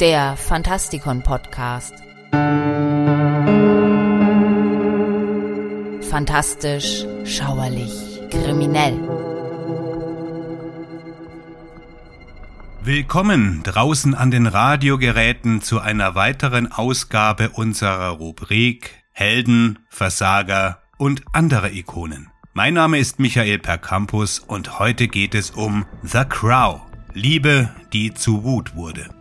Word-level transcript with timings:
der 0.00 0.36
Fantastikon 0.36 1.22
Podcast. 1.22 1.94
Fantastisch, 6.10 7.04
schauerlich, 7.24 8.20
kriminell. 8.30 8.98
Willkommen 12.82 13.62
draußen 13.62 14.14
an 14.14 14.30
den 14.30 14.46
Radiogeräten 14.46 15.62
zu 15.62 15.80
einer 15.80 16.14
weiteren 16.14 16.70
Ausgabe 16.70 17.50
unserer 17.50 18.10
Rubrik 18.10 19.02
Helden, 19.12 19.78
Versager 19.88 20.82
und 20.98 21.22
andere 21.32 21.70
Ikonen. 21.70 22.30
Mein 22.52 22.74
Name 22.74 22.98
ist 22.98 23.18
Michael 23.18 23.58
Percampus 23.58 24.40
und 24.40 24.78
heute 24.78 25.08
geht 25.08 25.34
es 25.34 25.50
um 25.50 25.86
The 26.02 26.24
Crow, 26.28 26.82
Liebe, 27.14 27.70
die 27.92 28.12
zu 28.12 28.44
Wut 28.44 28.76
wurde. 28.76 29.15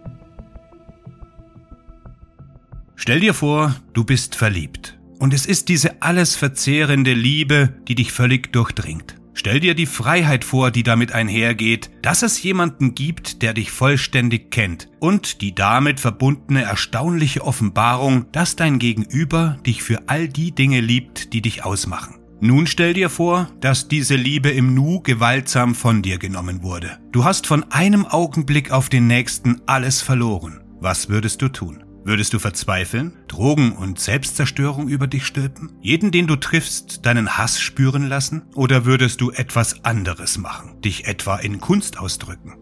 Stell 2.96 3.20
dir 3.20 3.34
vor, 3.34 3.76
du 3.94 4.04
bist 4.04 4.36
verliebt. 4.36 4.98
Und 5.20 5.34
es 5.34 5.46
ist 5.46 5.70
diese 5.70 6.02
alles 6.02 6.36
verzehrende 6.36 7.14
Liebe, 7.14 7.74
die 7.88 7.96
dich 7.96 8.12
völlig 8.12 8.52
durchdringt. 8.52 9.16
Stell 9.34 9.60
dir 9.60 9.76
die 9.76 9.86
Freiheit 9.86 10.46
vor, 10.46 10.72
die 10.72 10.84
damit 10.84 11.12
einhergeht, 11.12 11.92
dass 12.02 12.24
es 12.24 12.42
jemanden 12.42 12.96
gibt, 12.96 13.42
der 13.42 13.54
dich 13.54 13.70
vollständig 13.70 14.50
kennt 14.50 14.88
und 15.00 15.42
die 15.42 15.54
damit 15.54 16.00
verbundene 16.00 16.64
erstaunliche 16.64 17.44
Offenbarung, 17.44 18.32
dass 18.32 18.56
dein 18.56 18.80
Gegenüber 18.80 19.58
dich 19.66 19.84
für 19.84 20.08
all 20.08 20.30
die 20.30 20.54
Dinge 20.54 20.80
liebt, 20.80 21.34
die 21.34 21.42
dich 21.42 21.66
ausmachen. 21.66 22.16
Nun 22.40 22.66
stell 22.66 22.94
dir 22.94 23.10
vor, 23.10 23.50
dass 23.60 23.88
diese 23.88 24.16
Liebe 24.16 24.50
im 24.50 24.74
Nu 24.74 25.02
gewaltsam 25.02 25.76
von 25.76 26.02
dir 26.02 26.18
genommen 26.18 26.64
wurde. 26.64 26.98
Du 27.12 27.26
hast 27.26 27.46
von 27.46 27.64
einem 27.72 28.06
Augenblick 28.06 28.72
auf 28.72 28.88
den 28.88 29.08
nächsten 29.08 29.62
alles 29.66 30.02
verloren. 30.02 30.62
Was 30.80 31.10
würdest 31.10 31.42
du 31.42 31.50
tun? 31.50 31.85
Würdest 32.06 32.36
du 32.36 32.40
verzweifeln, 32.40 33.14
Drogen 33.28 33.72
und 33.72 34.00
Selbstzerstörung 34.00 34.88
über 34.90 35.08
dich 35.08 35.26
stülpen, 35.26 35.72
jeden, 35.82 36.12
den 36.12 36.28
du 36.28 36.36
triffst, 36.36 37.04
deinen 37.04 37.36
Hass 37.36 37.60
spüren 37.60 38.08
lassen? 38.08 38.44
Oder 38.54 38.86
würdest 38.86 39.22
du 39.22 39.32
etwas 39.32 39.84
anderes 39.84 40.38
machen, 40.38 40.80
dich 40.82 41.08
etwa 41.08 41.38
in 41.38 41.60
Kunst 41.60 41.98
ausdrücken? 41.98 42.54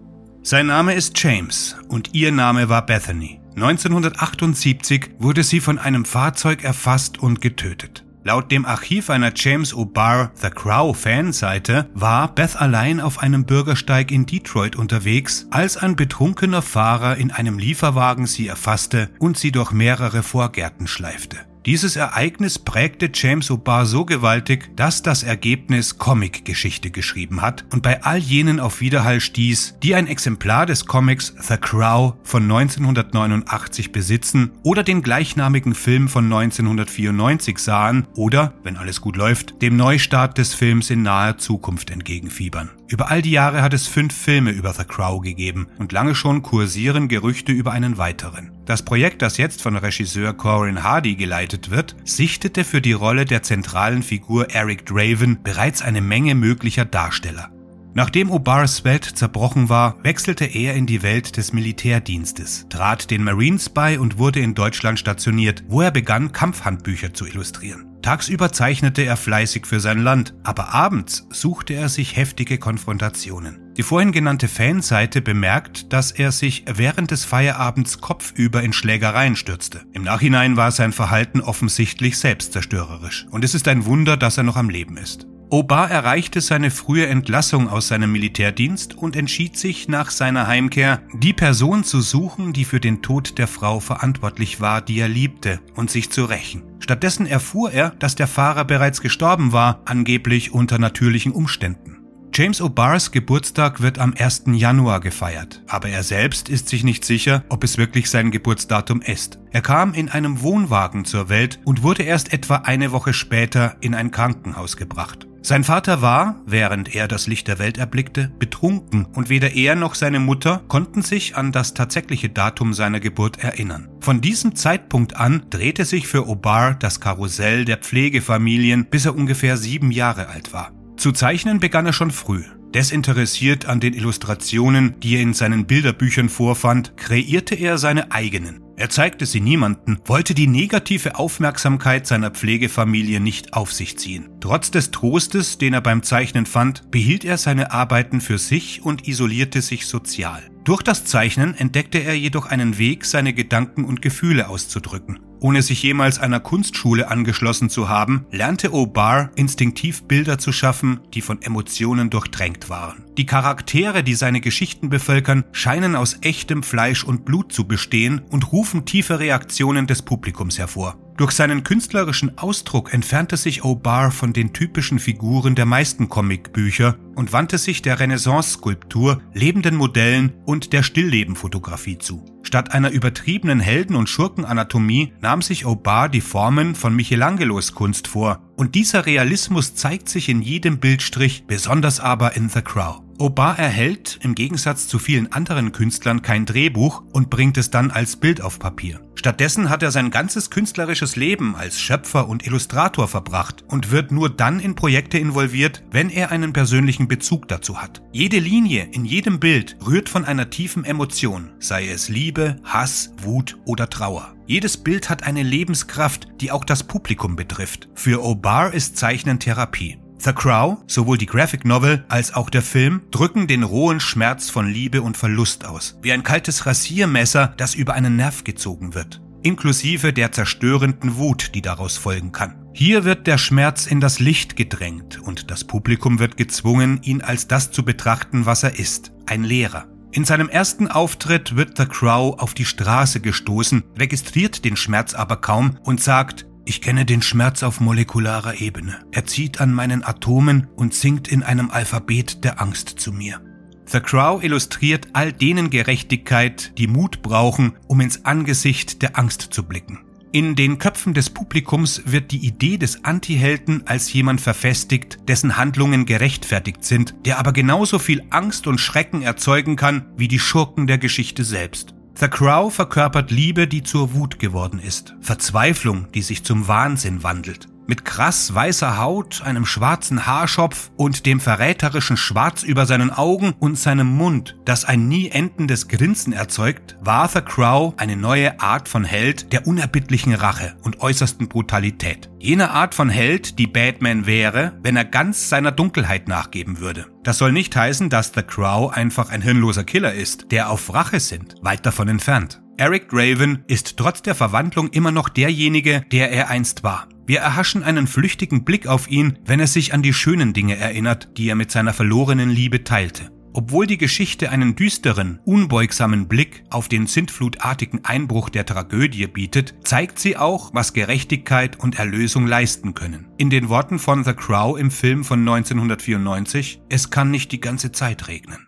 Sein 0.43 0.67
Name 0.67 0.93
ist 0.93 1.21
James 1.21 1.75
und 1.89 2.13
ihr 2.13 2.31
Name 2.31 2.69
war 2.69 2.85
Bethany. 2.85 3.41
1978 3.55 5.09
wurde 5.19 5.43
sie 5.43 5.59
von 5.59 5.77
einem 5.77 6.05
Fahrzeug 6.05 6.63
erfasst 6.63 7.19
und 7.19 7.41
getötet. 7.41 8.02
Laut 8.25 8.51
dem 8.51 8.65
Archiv 8.65 9.09
einer 9.09 9.33
James 9.35 9.73
O'Barr 9.73 10.31
The 10.35 10.49
Crow 10.49 10.97
Fanseite 10.97 11.89
war 11.93 12.33
Beth 12.33 12.55
allein 12.55 13.01
auf 13.01 13.19
einem 13.19 13.45
Bürgersteig 13.45 14.11
in 14.11 14.25
Detroit 14.25 14.77
unterwegs, 14.77 15.45
als 15.51 15.75
ein 15.75 15.97
betrunkener 15.97 16.61
Fahrer 16.61 17.17
in 17.17 17.31
einem 17.31 17.59
Lieferwagen 17.59 18.25
sie 18.25 18.47
erfasste 18.47 19.09
und 19.19 19.37
sie 19.37 19.51
durch 19.51 19.71
mehrere 19.71 20.23
Vorgärten 20.23 20.87
schleifte. 20.87 21.39
Dieses 21.65 21.95
Ereignis 21.95 22.59
prägte 22.59 23.09
James 23.13 23.49
O'Barr 23.49 23.85
so 23.85 24.03
gewaltig, 24.03 24.75
dass 24.75 25.01
das 25.01 25.23
Ergebnis 25.23 25.97
Comic-Geschichte 25.97 26.91
geschrieben 26.91 27.41
hat 27.41 27.63
und 27.71 27.81
bei 27.81 28.03
all 28.03 28.17
jenen 28.17 28.59
auf 28.59 28.81
Widerhall 28.81 29.21
stieß, 29.21 29.77
die 29.81 29.95
ein 29.95 30.07
Exemplar 30.07 30.65
des 30.65 30.85
Comics 30.85 31.33
The 31.39 31.55
Crow 31.55 32.15
von 32.23 32.43
1989 32.43 33.93
besitzen 33.93 34.51
oder 34.63 34.83
den 34.83 35.01
gleichnamigen 35.01 35.73
Film 35.73 36.09
von 36.09 36.25
1994 36.25 37.57
sahen 37.57 38.07
oder, 38.17 38.53
wenn 38.63 38.75
alles 38.75 38.99
gut 38.99 39.15
läuft, 39.15 39.61
dem 39.61 39.77
Neustart 39.77 40.37
des 40.37 40.53
Films 40.53 40.89
in 40.89 41.01
naher 41.01 41.37
Zukunft 41.37 41.91
entgegenfiebern. 41.91 42.71
Über 42.89 43.09
all 43.09 43.21
die 43.21 43.31
Jahre 43.31 43.61
hat 43.61 43.73
es 43.73 43.87
fünf 43.87 44.13
Filme 44.13 44.51
über 44.51 44.73
The 44.73 44.83
Crow 44.83 45.21
gegeben 45.21 45.67
und 45.79 45.93
lange 45.93 46.13
schon 46.13 46.43
kursieren 46.43 47.07
Gerüchte 47.07 47.53
über 47.53 47.71
einen 47.71 47.97
weiteren. 47.97 48.51
Das 48.65 48.83
Projekt, 48.83 49.21
das 49.21 49.37
jetzt 49.37 49.61
von 49.61 49.75
Regisseur 49.75 50.33
Corin 50.33 50.83
Hardy 50.83 51.15
geleitet 51.15 51.52
wird, 51.69 51.95
sichtete 52.03 52.63
für 52.63 52.81
die 52.81 52.93
Rolle 52.93 53.25
der 53.25 53.43
zentralen 53.43 54.03
Figur 54.03 54.49
Eric 54.49 54.85
Draven 54.85 55.41
bereits 55.43 55.81
eine 55.81 56.01
Menge 56.01 56.35
möglicher 56.35 56.85
Darsteller. 56.85 57.51
Nachdem 57.95 58.31
O'Barrs 58.31 58.83
Welt 58.85 59.05
zerbrochen 59.05 59.69
war, 59.69 60.03
wechselte 60.03 60.45
er 60.45 60.73
in 60.73 60.87
die 60.87 61.03
Welt 61.03 61.37
des 61.37 61.53
Militärdienstes, 61.53 62.65
trat 62.69 63.11
den 63.11 63.23
Marines 63.23 63.69
bei 63.69 63.99
und 63.99 64.17
wurde 64.17 64.39
in 64.39 64.55
Deutschland 64.55 64.97
stationiert, 64.97 65.63
wo 65.67 65.81
er 65.81 65.91
begann, 65.91 66.31
Kampfhandbücher 66.31 67.13
zu 67.13 67.27
illustrieren. 67.27 67.92
Tagsüber 68.03 68.51
zeichnete 68.51 69.03
er 69.03 69.15
fleißig 69.15 69.65
für 69.65 69.79
sein 69.79 69.97
Land, 69.97 70.33
aber 70.43 70.73
abends 70.73 71.25
suchte 71.29 71.73
er 71.73 71.87
sich 71.87 72.17
heftige 72.17 72.57
Konfrontationen. 72.57 73.73
Die 73.77 73.81
vorhin 73.81 74.11
genannte 74.11 74.49
Fanseite 74.49 75.21
bemerkt, 75.21 75.93
dass 75.93 76.11
er 76.11 76.33
sich 76.33 76.65
während 76.67 77.11
des 77.11 77.23
Feierabends 77.23 78.01
kopfüber 78.01 78.61
in 78.61 78.73
Schlägereien 78.73 79.37
stürzte. 79.37 79.85
Im 79.93 80.03
Nachhinein 80.03 80.57
war 80.57 80.71
sein 80.71 80.91
Verhalten 80.91 81.39
offensichtlich 81.39 82.19
selbstzerstörerisch 82.19 83.25
und 83.31 83.45
es 83.45 83.55
ist 83.55 83.69
ein 83.69 83.85
Wunder, 83.85 84.17
dass 84.17 84.37
er 84.37 84.43
noch 84.43 84.57
am 84.57 84.69
Leben 84.69 84.97
ist. 84.97 85.25
Oba 85.53 85.85
erreichte 85.85 86.41
seine 86.41 86.71
frühe 86.71 87.05
Entlassung 87.05 87.69
aus 87.69 87.87
seinem 87.87 88.11
Militärdienst 88.11 88.97
und 88.97 89.15
entschied 89.15 89.55
sich 89.55 89.87
nach 89.87 90.09
seiner 90.09 90.47
Heimkehr, 90.47 91.03
die 91.13 91.31
Person 91.31 91.83
zu 91.83 92.01
suchen, 92.01 92.53
die 92.53 92.65
für 92.65 92.79
den 92.79 93.03
Tod 93.03 93.37
der 93.37 93.45
Frau 93.47 93.79
verantwortlich 93.79 94.61
war, 94.61 94.81
die 94.81 94.97
er 94.97 95.07
liebte, 95.07 95.59
und 95.75 95.91
sich 95.91 96.09
zu 96.09 96.25
rächen. 96.25 96.63
Stattdessen 96.79 97.27
erfuhr 97.27 97.71
er, 97.71 97.91
dass 97.91 98.15
der 98.15 98.25
Fahrer 98.25 98.65
bereits 98.65 98.99
gestorben 98.99 99.51
war, 99.51 99.83
angeblich 99.85 100.55
unter 100.55 100.79
natürlichen 100.79 101.31
Umständen. 101.31 101.92
James 102.35 102.61
O'Barrs 102.61 103.11
Geburtstag 103.11 103.81
wird 103.81 103.99
am 103.99 104.15
1. 104.17 104.45
Januar 104.47 105.01
gefeiert, 105.01 105.61
aber 105.67 105.89
er 105.89 106.01
selbst 106.01 106.49
ist 106.49 106.67
sich 106.67 106.83
nicht 106.83 107.05
sicher, 107.05 107.43
ob 107.49 107.63
es 107.63 107.77
wirklich 107.77 108.09
sein 108.09 108.31
Geburtsdatum 108.31 109.03
ist. 109.03 109.37
Er 109.51 109.61
kam 109.61 109.93
in 109.93 110.09
einem 110.09 110.41
Wohnwagen 110.41 111.05
zur 111.05 111.29
Welt 111.29 111.59
und 111.63 111.83
wurde 111.83 112.01
erst 112.01 112.33
etwa 112.33 112.55
eine 112.55 112.91
Woche 112.91 113.13
später 113.13 113.75
in 113.81 113.93
ein 113.93 114.09
Krankenhaus 114.09 114.77
gebracht. 114.77 115.27
Sein 115.43 115.63
Vater 115.63 116.01
war, 116.01 116.41
während 116.47 116.95
er 116.95 117.07
das 117.07 117.27
Licht 117.27 117.47
der 117.47 117.59
Welt 117.59 117.77
erblickte, 117.77 118.31
betrunken 118.39 119.05
und 119.13 119.29
weder 119.29 119.51
er 119.51 119.75
noch 119.75 119.93
seine 119.93 120.19
Mutter 120.19 120.63
konnten 120.67 121.03
sich 121.03 121.37
an 121.37 121.51
das 121.51 121.75
tatsächliche 121.75 122.29
Datum 122.29 122.73
seiner 122.73 122.99
Geburt 122.99 123.43
erinnern. 123.43 123.89
Von 123.99 124.21
diesem 124.21 124.55
Zeitpunkt 124.55 125.15
an 125.15 125.45
drehte 125.51 125.85
sich 125.85 126.07
für 126.07 126.27
Obar 126.27 126.73
das 126.73 126.99
Karussell 126.99 127.63
der 127.63 127.77
Pflegefamilien, 127.77 128.85
bis 128.85 129.05
er 129.05 129.15
ungefähr 129.15 129.55
sieben 129.55 129.91
Jahre 129.91 130.29
alt 130.29 130.51
war. 130.51 130.71
Zu 130.97 131.11
zeichnen 131.11 131.59
begann 131.59 131.85
er 131.85 131.93
schon 131.93 132.11
früh. 132.11 132.43
Desinteressiert 132.73 133.67
an 133.67 133.79
den 133.79 133.93
Illustrationen, 133.93 134.99
die 134.99 135.15
er 135.15 135.21
in 135.21 135.33
seinen 135.33 135.65
Bilderbüchern 135.67 136.29
vorfand, 136.29 136.97
kreierte 136.97 137.53
er 137.53 137.77
seine 137.77 138.11
eigenen. 138.11 138.63
Er 138.75 138.89
zeigte 138.89 139.27
sie 139.27 139.41
niemanden, 139.41 139.99
wollte 140.05 140.33
die 140.33 140.47
negative 140.47 141.15
Aufmerksamkeit 141.15 142.07
seiner 142.07 142.31
Pflegefamilie 142.31 143.19
nicht 143.19 143.53
auf 143.53 143.71
sich 143.71 143.99
ziehen. 143.99 144.29
Trotz 144.39 144.71
des 144.71 144.89
Trostes, 144.89 145.59
den 145.59 145.75
er 145.75 145.81
beim 145.81 146.01
Zeichnen 146.01 146.47
fand, 146.47 146.89
behielt 146.89 147.23
er 147.23 147.37
seine 147.37 147.71
Arbeiten 147.71 148.19
für 148.19 148.39
sich 148.39 148.81
und 148.83 149.07
isolierte 149.07 149.61
sich 149.61 149.85
sozial. 149.85 150.41
Durch 150.63 150.81
das 150.81 151.05
Zeichnen 151.05 151.53
entdeckte 151.55 151.99
er 151.99 152.17
jedoch 152.17 152.47
einen 152.47 152.79
Weg, 152.79 153.05
seine 153.05 153.33
Gedanken 153.33 153.85
und 153.85 154.01
Gefühle 154.01 154.47
auszudrücken. 154.47 155.19
Ohne 155.43 155.61
sich 155.61 155.83
jemals 155.83 156.19
einer 156.19 156.39
Kunstschule 156.39 157.11
angeschlossen 157.11 157.69
zu 157.69 157.89
haben, 157.89 158.25
lernte 158.31 158.69
O'Barr 158.69 159.29
instinktiv 159.35 160.03
Bilder 160.03 160.37
zu 160.37 160.53
schaffen, 160.53 161.01
die 161.13 161.19
von 161.19 161.41
Emotionen 161.41 162.09
durchdrängt 162.09 162.69
waren. 162.69 163.03
Die 163.17 163.25
Charaktere, 163.25 164.05
die 164.05 164.15
seine 164.15 164.39
Geschichten 164.39 164.87
bevölkern, 164.87 165.43
scheinen 165.51 165.97
aus 165.97 166.19
echtem 166.21 166.63
Fleisch 166.63 167.03
und 167.03 167.25
Blut 167.25 167.51
zu 167.51 167.67
bestehen 167.67 168.21
und 168.29 168.53
rufen 168.53 168.85
tiefe 168.85 169.19
Reaktionen 169.19 169.85
des 169.85 170.03
Publikums 170.03 170.57
hervor. 170.59 170.97
Durch 171.17 171.31
seinen 171.31 171.65
künstlerischen 171.65 172.37
Ausdruck 172.37 172.93
entfernte 172.93 173.35
sich 173.35 173.63
O'Barr 173.63 174.11
von 174.11 174.31
den 174.31 174.53
typischen 174.53 174.97
Figuren 174.97 175.55
der 175.55 175.65
meisten 175.65 176.07
Comicbücher 176.07 176.95
und 177.15 177.33
wandte 177.33 177.57
sich 177.57 177.81
der 177.81 177.99
Renaissance-Skulptur, 177.99 179.21
lebenden 179.33 179.75
Modellen 179.75 180.31
und 180.45 180.71
der 180.71 180.83
Stilllebenfotografie 180.83 181.97
zu. 181.97 182.32
Statt 182.53 182.71
einer 182.71 182.91
übertriebenen 182.91 183.59
Helden- 183.59 183.95
und 183.95 184.09
Schurkenanatomie 184.09 185.11
nahm 185.21 185.41
sich 185.41 185.65
O'Barr 185.65 186.07
die 186.07 186.21
Formen 186.21 186.75
von 186.75 186.95
Michelangelos 186.95 187.73
Kunst 187.73 188.07
vor, 188.07 188.43
und 188.55 188.75
dieser 188.75 189.07
Realismus 189.07 189.73
zeigt 189.73 190.07
sich 190.07 190.29
in 190.29 190.43
jedem 190.43 190.77
Bildstrich, 190.77 191.45
besonders 191.47 191.99
aber 191.99 192.35
in 192.35 192.49
The 192.49 192.61
Crow. 192.61 193.02
Oba 193.19 193.53
erhält 193.53 194.19
im 194.23 194.35
Gegensatz 194.35 194.87
zu 194.87 194.99
vielen 194.99 195.31
anderen 195.31 195.71
Künstlern 195.71 196.21
kein 196.21 196.45
Drehbuch 196.45 197.03
und 197.11 197.29
bringt 197.29 197.57
es 197.57 197.69
dann 197.69 197.91
als 197.91 198.15
Bild 198.15 198.41
auf 198.41 198.59
Papier. 198.59 198.99
Stattdessen 199.15 199.69
hat 199.69 199.83
er 199.83 199.91
sein 199.91 200.11
ganzes 200.11 200.49
künstlerisches 200.49 201.15
Leben 201.15 201.55
als 201.55 201.79
Schöpfer 201.79 202.27
und 202.27 202.45
Illustrator 202.45 203.07
verbracht 203.07 203.63
und 203.69 203.91
wird 203.91 204.11
nur 204.11 204.29
dann 204.29 204.59
in 204.59 204.75
Projekte 204.75 205.17
involviert, 205.17 205.83
wenn 205.91 206.09
er 206.09 206.31
einen 206.31 206.51
persönlichen 206.51 207.07
Bezug 207.07 207.47
dazu 207.47 207.81
hat. 207.81 208.01
Jede 208.11 208.39
Linie 208.39 208.89
in 208.91 209.05
jedem 209.05 209.39
Bild 209.39 209.77
rührt 209.85 210.09
von 210.09 210.25
einer 210.25 210.49
tiefen 210.49 210.83
Emotion, 210.83 211.51
sei 211.59 211.87
es 211.87 212.09
Liebe, 212.09 212.57
Hass, 212.63 213.13
Wut 213.21 213.57
oder 213.65 213.89
Trauer. 213.89 214.33
Jedes 214.45 214.75
Bild 214.75 215.09
hat 215.09 215.23
eine 215.23 215.43
Lebenskraft, 215.43 216.27
die 216.41 216.51
auch 216.51 216.65
das 216.65 216.83
Publikum 216.83 217.37
betrifft. 217.37 217.87
Für 217.93 218.21
Obar 218.23 218.73
ist 218.73 218.97
Zeichnen 218.97 219.39
Therapie. 219.39 220.02
The 220.19 220.33
Crow, 220.33 220.77
sowohl 220.87 221.17
die 221.17 221.25
Graphic 221.25 221.65
Novel 221.65 222.05
als 222.07 222.33
auch 222.33 222.49
der 222.49 222.61
Film, 222.61 223.01
drücken 223.11 223.47
den 223.47 223.63
rohen 223.63 223.99
Schmerz 223.99 224.49
von 224.49 224.67
Liebe 224.67 225.01
und 225.01 225.17
Verlust 225.17 225.65
aus, 225.65 225.97
wie 226.01 226.11
ein 226.11 226.23
kaltes 226.23 226.65
Rasiermesser, 226.65 227.53
das 227.57 227.75
über 227.75 227.93
einen 227.93 228.15
Nerv 228.15 228.43
gezogen 228.43 228.93
wird, 228.93 229.21
inklusive 229.41 230.13
der 230.13 230.31
zerstörenden 230.31 231.17
Wut, 231.17 231.55
die 231.55 231.61
daraus 231.61 231.97
folgen 231.97 232.31
kann. 232.31 232.55
Hier 232.73 233.03
wird 233.03 233.27
der 233.27 233.37
Schmerz 233.37 233.85
in 233.85 233.99
das 233.99 234.19
Licht 234.19 234.55
gedrängt 234.55 235.19
und 235.19 235.51
das 235.51 235.63
Publikum 235.63 236.19
wird 236.19 236.37
gezwungen, 236.37 237.01
ihn 237.03 237.21
als 237.21 237.47
das 237.47 237.71
zu 237.71 237.83
betrachten, 237.83 238.45
was 238.45 238.63
er 238.63 238.79
ist, 238.79 239.11
ein 239.25 239.43
Lehrer. 239.43 239.87
In 240.11 240.25
seinem 240.25 240.47
ersten 240.47 240.87
Auftritt 240.87 241.55
wird 241.55 241.77
The 241.77 241.85
Crow 241.85 242.39
auf 242.39 242.53
die 242.53 242.65
Straße 242.65 243.19
gestoßen, 243.19 243.83
registriert 243.97 244.63
den 244.63 244.75
Schmerz 244.75 245.15
aber 245.15 245.37
kaum 245.37 245.79
und 245.83 246.01
sagt, 246.01 246.45
ich 246.65 246.81
kenne 246.81 247.05
den 247.05 247.21
Schmerz 247.21 247.63
auf 247.63 247.79
molekularer 247.79 248.61
Ebene. 248.61 248.99
Er 249.11 249.25
zieht 249.25 249.59
an 249.59 249.73
meinen 249.73 250.03
Atomen 250.03 250.67
und 250.75 250.93
singt 250.93 251.27
in 251.27 251.43
einem 251.43 251.69
Alphabet 251.69 252.43
der 252.43 252.61
Angst 252.61 252.89
zu 252.89 253.11
mir. 253.11 253.41
The 253.85 253.99
Crow 253.99 254.41
illustriert 254.41 255.07
all 255.13 255.33
denen 255.33 255.69
Gerechtigkeit, 255.69 256.77
die 256.77 256.87
Mut 256.87 257.21
brauchen, 257.21 257.73
um 257.87 257.99
ins 257.99 258.23
Angesicht 258.25 259.01
der 259.01 259.19
Angst 259.19 259.49
zu 259.51 259.63
blicken. 259.63 259.99
In 260.31 260.55
den 260.55 260.79
Köpfen 260.79 261.13
des 261.13 261.29
Publikums 261.29 262.01
wird 262.05 262.31
die 262.31 262.43
Idee 262.43 262.77
des 262.77 263.03
Antihelden 263.03 263.85
als 263.85 264.11
jemand 264.13 264.41
verfestigt, 264.41 265.19
dessen 265.27 265.57
Handlungen 265.57 266.07
gerechtfertigt 266.07 266.83
sind, 266.83 267.13
der 267.25 267.37
aber 267.37 267.53
genauso 267.53 267.99
viel 267.99 268.23
Angst 268.31 268.65
und 268.65 268.79
Schrecken 268.79 269.21
erzeugen 269.21 269.75
kann 269.75 270.07
wie 270.17 270.27
die 270.27 270.39
Schurken 270.39 270.87
der 270.87 270.97
Geschichte 270.97 271.43
selbst. 271.43 271.93
The 272.15 272.27
Crow 272.27 272.71
verkörpert 272.71 273.31
Liebe, 273.31 273.67
die 273.67 273.81
zur 273.81 274.13
Wut 274.13 274.37
geworden 274.37 274.79
ist, 274.79 275.15
Verzweiflung, 275.19 276.11
die 276.13 276.21
sich 276.21 276.43
zum 276.43 276.67
Wahnsinn 276.67 277.23
wandelt. 277.23 277.67
Mit 277.85 278.05
krass 278.05 278.53
weißer 278.53 278.97
Haut, 278.97 279.41
einem 279.43 279.65
schwarzen 279.65 280.25
Haarschopf 280.25 280.89
und 280.95 281.25
dem 281.25 281.41
verräterischen 281.41 282.15
Schwarz 282.15 282.63
über 282.63 282.85
seinen 282.85 283.11
Augen 283.11 283.53
und 283.59 283.77
seinem 283.77 284.07
Mund, 284.07 284.55
das 284.63 284.85
ein 284.85 285.09
nie 285.09 285.29
endendes 285.29 285.89
Grinsen 285.89 286.31
erzeugt, 286.31 286.97
war 287.01 287.27
The 287.27 287.41
Crow 287.41 287.93
eine 287.97 288.15
neue 288.15 288.59
Art 288.61 288.87
von 288.87 289.03
Held 289.03 289.51
der 289.51 289.67
unerbittlichen 289.67 290.33
Rache 290.33 290.75
und 290.83 291.01
äußersten 291.01 291.49
Brutalität. 291.49 292.29
Jene 292.39 292.71
Art 292.71 292.95
von 292.95 293.09
Held, 293.09 293.59
die 293.59 293.67
Batman 293.67 294.25
wäre, 294.25 294.79
wenn 294.81 294.95
er 294.95 295.05
ganz 295.05 295.49
seiner 295.49 295.71
Dunkelheit 295.71 296.29
nachgeben 296.29 296.79
würde. 296.79 297.07
Das 297.23 297.37
soll 297.37 297.51
nicht 297.51 297.75
heißen, 297.75 298.09
dass 298.09 298.31
The 298.33 298.43
Crow 298.43 298.91
einfach 298.93 299.29
ein 299.29 299.41
hirnloser 299.41 299.83
Killer 299.83 300.13
ist, 300.13 300.51
der 300.51 300.69
auf 300.69 300.93
Rache 300.93 301.19
sind, 301.19 301.55
weit 301.61 301.85
davon 301.85 302.07
entfernt. 302.07 302.61
Eric 302.77 303.09
Draven 303.09 303.63
ist 303.67 303.97
trotz 303.97 304.21
der 304.21 304.35
Verwandlung 304.35 304.89
immer 304.89 305.11
noch 305.11 305.29
derjenige, 305.29 306.03
der 306.11 306.31
er 306.31 306.49
einst 306.49 306.83
war. 306.83 307.07
Wir 307.25 307.39
erhaschen 307.39 307.83
einen 307.83 308.07
flüchtigen 308.07 308.63
Blick 308.65 308.87
auf 308.87 309.09
ihn, 309.09 309.39
wenn 309.45 309.59
er 309.59 309.67
sich 309.67 309.93
an 309.93 310.01
die 310.01 310.13
schönen 310.13 310.53
Dinge 310.53 310.75
erinnert, 310.75 311.29
die 311.37 311.47
er 311.47 311.55
mit 311.55 311.71
seiner 311.71 311.93
verlorenen 311.93 312.49
Liebe 312.49 312.83
teilte. 312.83 313.31
Obwohl 313.55 313.85
die 313.85 313.99
Geschichte 313.99 314.49
einen 314.49 314.75
düsteren, 314.75 315.39
unbeugsamen 315.45 316.27
Blick 316.27 316.63
auf 316.71 316.89
den 316.89 317.05
sintflutartigen 317.05 318.03
Einbruch 318.03 318.49
der 318.49 318.65
Tragödie 318.65 319.27
bietet, 319.27 319.75
zeigt 319.83 320.17
sie 320.17 320.37
auch, 320.37 320.73
was 320.73 320.93
Gerechtigkeit 320.93 321.79
und 321.79 321.99
Erlösung 321.99 322.47
leisten 322.47 322.95
können. 322.95 323.27
In 323.37 323.51
den 323.51 323.69
Worten 323.69 323.99
von 323.99 324.23
The 324.23 324.33
Crow 324.33 324.77
im 324.79 324.89
Film 324.89 325.23
von 325.23 325.41
1994, 325.41 326.81
es 326.89 327.11
kann 327.11 327.29
nicht 327.29 327.51
die 327.51 327.61
ganze 327.61 327.91
Zeit 327.91 328.27
regnen. 328.27 328.67